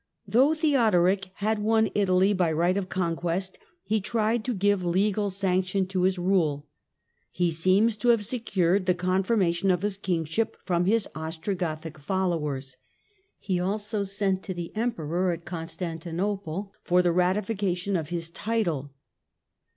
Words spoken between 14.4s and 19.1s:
to the Emperor at Constantinople for the ratification of his title.